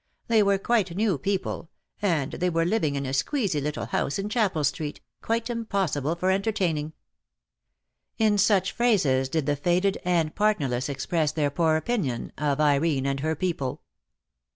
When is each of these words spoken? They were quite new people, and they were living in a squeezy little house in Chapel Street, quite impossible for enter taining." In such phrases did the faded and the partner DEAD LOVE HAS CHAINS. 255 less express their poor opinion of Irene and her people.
They 0.29 0.41
were 0.41 0.57
quite 0.57 0.95
new 0.95 1.19
people, 1.19 1.69
and 2.01 2.31
they 2.31 2.49
were 2.49 2.65
living 2.65 2.95
in 2.95 3.05
a 3.05 3.11
squeezy 3.13 3.61
little 3.61 3.85
house 3.85 4.17
in 4.17 4.29
Chapel 4.29 4.63
Street, 4.63 4.99
quite 5.21 5.47
impossible 5.47 6.15
for 6.15 6.31
enter 6.31 6.51
taining." 6.51 6.93
In 8.17 8.39
such 8.39 8.71
phrases 8.71 9.29
did 9.29 9.45
the 9.45 9.55
faded 9.55 9.99
and 10.03 10.29
the 10.29 10.33
partner 10.33 10.65
DEAD 10.65 10.71
LOVE 10.71 10.75
HAS 10.77 10.85
CHAINS. 10.87 11.05
255 11.05 11.17
less 11.19 11.29
express 11.29 11.31
their 11.33 11.51
poor 11.51 11.75
opinion 11.75 12.31
of 12.39 12.59
Irene 12.59 13.05
and 13.05 13.19
her 13.19 13.35
people. 13.35 13.83